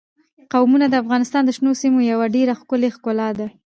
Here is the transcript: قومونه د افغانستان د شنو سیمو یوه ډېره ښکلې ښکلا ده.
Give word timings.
قومونه 0.53 0.85
د 0.89 0.95
افغانستان 1.03 1.41
د 1.45 1.49
شنو 1.57 1.71
سیمو 1.81 1.99
یوه 2.11 2.25
ډېره 2.35 2.53
ښکلې 2.59 2.89
ښکلا 2.95 3.29
ده. 3.39 3.47